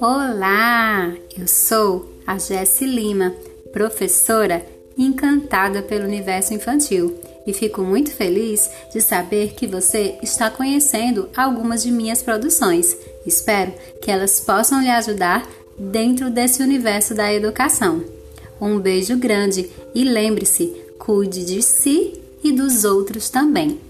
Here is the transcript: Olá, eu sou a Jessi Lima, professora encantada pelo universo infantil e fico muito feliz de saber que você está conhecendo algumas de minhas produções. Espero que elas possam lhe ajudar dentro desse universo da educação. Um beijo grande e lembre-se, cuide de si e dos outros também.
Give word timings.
Olá, 0.00 1.12
eu 1.36 1.48
sou 1.48 2.08
a 2.26 2.38
Jessi 2.38 2.86
Lima, 2.86 3.34
professora 3.72 4.64
encantada 4.96 5.82
pelo 5.82 6.04
universo 6.04 6.54
infantil 6.54 7.18
e 7.46 7.52
fico 7.52 7.82
muito 7.82 8.12
feliz 8.12 8.70
de 8.92 9.00
saber 9.00 9.54
que 9.54 9.66
você 9.66 10.18
está 10.22 10.50
conhecendo 10.50 11.28
algumas 11.36 11.82
de 11.82 11.90
minhas 11.90 12.22
produções. 12.22 12.96
Espero 13.26 13.72
que 14.00 14.10
elas 14.10 14.40
possam 14.40 14.80
lhe 14.80 14.90
ajudar 14.90 15.48
dentro 15.78 16.30
desse 16.30 16.62
universo 16.62 17.14
da 17.14 17.32
educação. 17.32 18.04
Um 18.60 18.78
beijo 18.78 19.16
grande 19.16 19.68
e 19.94 20.04
lembre-se, 20.04 20.66
cuide 20.98 21.44
de 21.44 21.62
si 21.62 22.20
e 22.44 22.52
dos 22.52 22.84
outros 22.84 23.28
também. 23.28 23.80